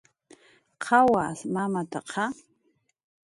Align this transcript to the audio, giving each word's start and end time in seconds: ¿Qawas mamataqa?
¿Qawas 0.83 1.39
mamataqa? 1.53 2.25